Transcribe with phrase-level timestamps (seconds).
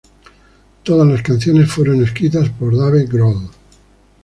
[0.83, 3.51] Todas las canciones fueron escritas por Dave Grohl